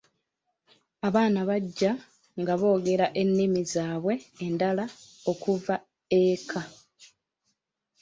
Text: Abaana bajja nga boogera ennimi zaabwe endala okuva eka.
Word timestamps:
Abaana 1.07 1.39
bajja 1.49 1.91
nga 2.41 2.53
boogera 2.59 3.05
ennimi 3.21 3.61
zaabwe 3.73 4.13
endala 4.45 4.85
okuva 5.31 5.75
eka. 6.21 6.61